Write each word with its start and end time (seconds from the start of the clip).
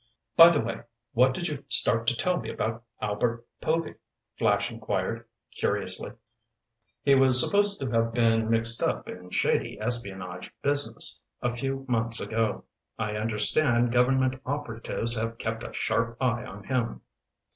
"By 0.35 0.49
the 0.49 0.59
way, 0.59 0.81
what 1.13 1.31
did 1.35 1.47
you 1.47 1.63
start 1.69 2.07
to 2.07 2.15
tell 2.15 2.39
me 2.39 2.49
about 2.49 2.83
Albert 3.03 3.45
Povy?" 3.61 3.93
Flash 4.35 4.71
inquired 4.71 5.27
curiously. 5.51 6.11
"He 7.03 7.13
was 7.13 7.39
supposed 7.39 7.79
to 7.81 7.91
have 7.91 8.11
been 8.11 8.49
mixed 8.49 8.81
up 8.81 9.07
in 9.07 9.29
shady 9.29 9.79
espionage 9.79 10.51
business 10.63 11.21
a 11.39 11.55
few 11.55 11.85
months 11.87 12.19
ago. 12.19 12.63
I 12.97 13.11
understand 13.15 13.91
government 13.93 14.41
operatives 14.43 15.15
have 15.17 15.37
kept 15.37 15.61
a 15.61 15.71
sharp 15.71 16.17
eye 16.19 16.45
on 16.45 16.63
him." 16.63 17.01